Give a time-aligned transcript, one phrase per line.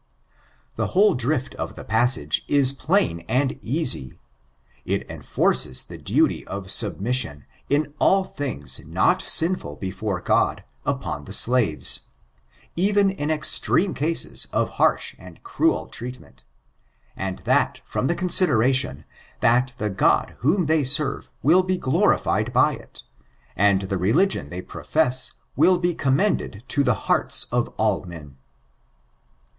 [0.77, 4.17] The whole drift of the passage is plain and easy.
[4.83, 9.93] It enforces the duty of submission, in all things not sinful ^»»n#»»»#%i^» 0^0 ^1 ^^«^^^«^«^M^^^^
[9.93, 10.63] 544 STBICTUBBB b^re Gkxi,
[10.99, 11.99] upon the slaves;
[12.75, 16.45] eren in extreme cases of harsh and cruel treatment;
[17.15, 19.05] and that from the considera tion
[19.41, 23.01] that the God whom they serve, will be glorified bj ity
[23.55, 28.37] and the religion they profess will be commended to the hearts of all men.